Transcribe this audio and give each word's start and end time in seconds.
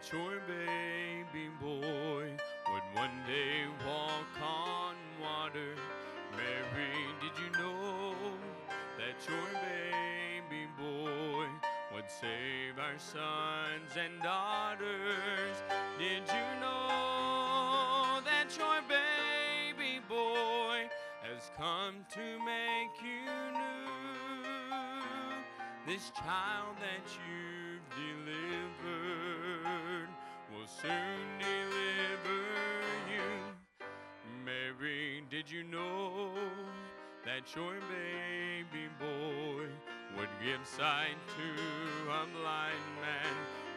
that 0.00 0.12
your 0.12 0.40
baby 0.46 1.48
boy 1.60 2.30
would 2.72 2.82
one 2.94 3.10
day 3.26 3.66
walk 3.86 4.26
on 4.42 4.94
water? 5.20 5.74
Mary, 6.32 6.90
did 7.20 7.32
you 7.38 7.50
know 7.60 8.14
that 8.96 9.28
your 9.28 9.60
baby 9.60 10.66
boy 10.78 11.46
would 11.94 12.08
save 12.08 12.78
our 12.78 12.98
sons 12.98 13.96
and 13.98 14.22
daughters? 14.22 15.56
Did 15.98 16.22
you 16.28 16.60
know 16.60 18.20
that 18.24 18.56
your 18.56 18.80
baby 18.88 20.00
boy 20.08 20.88
has 21.22 21.50
come 21.58 22.06
to 22.14 22.38
make 22.44 23.02
you 23.02 23.26
new? 23.52 23.79
This 25.90 26.12
child 26.14 26.76
that 26.78 27.02
you've 27.26 27.82
delivered 28.86 30.08
will 30.52 30.68
soon 30.68 31.26
deliver 31.40 32.42
you. 33.10 33.28
Mary, 34.44 35.24
did 35.28 35.50
you 35.50 35.64
know 35.64 36.30
that 37.24 37.56
your 37.56 37.74
baby 37.90 38.86
boy 39.00 39.66
would 40.16 40.28
give 40.44 40.64
sight 40.64 41.18
to 41.36 41.48
a 42.08 42.24
blind 42.38 42.90
man? 43.02 43.34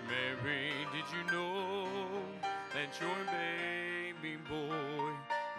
Mary, 0.08 0.70
did 0.92 1.08
you 1.18 1.24
know 1.36 1.88
that 2.76 2.94
your 3.02 3.26
baby 3.26 4.38
boy 4.48 5.10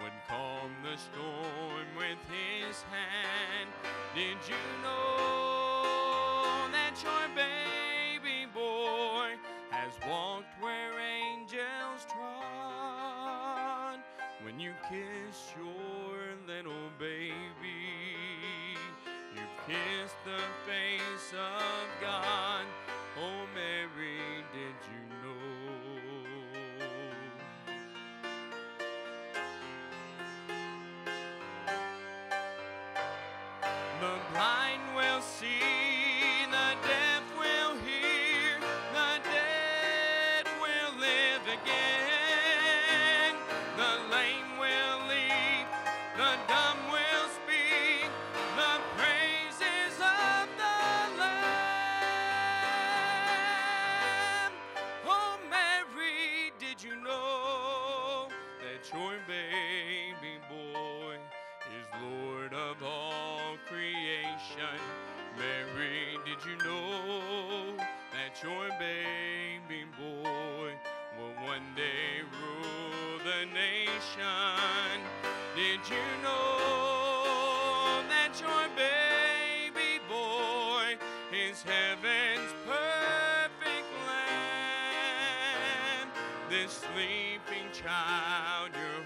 would 0.00 0.18
calm 0.28 0.70
the 0.84 0.96
storm 0.98 1.86
with 1.96 2.20
his 2.30 2.84
hand? 2.92 3.70
Did 4.14 4.38
you 4.48 4.62
know 4.84 5.13
that 6.94 7.02
your 7.02 7.28
baby 7.34 8.46
boy 8.54 9.34
has 9.70 9.92
walked 10.08 10.54
where 10.60 10.92
angels 11.00 12.06
trod? 12.08 13.98
When 14.44 14.60
you 14.60 14.72
kiss 14.88 15.54
your 15.56 16.36
little 16.46 16.90
baby, 16.98 17.32
you 19.34 19.42
kiss 19.66 20.12
the 20.24 20.42
face 20.66 21.32
of 21.32 21.88
God. 22.00 22.64
Oh, 23.18 23.46
Mary, 23.54 24.44
did 24.52 24.78
you 24.92 25.02
know? 25.22 25.44
The 34.00 34.14
blind 34.32 34.82
will 34.94 35.22
see, 35.22 35.73
nation? 73.46 75.02
Did 75.56 75.80
you 75.88 76.04
know 76.22 78.02
that 78.08 78.32
your 78.40 78.68
baby 78.76 80.00
boy 80.08 80.96
is 81.32 81.62
heaven's 81.62 82.52
perfect 82.66 83.90
lamb? 84.06 85.26
This 86.48 86.72
sleeping 86.72 87.70
child, 87.72 88.70
your 88.72 89.02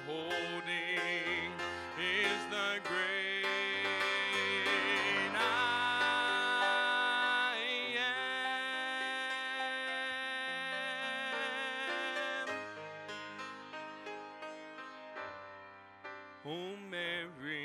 Oh, 16.51 16.77
Mary. 16.91 17.58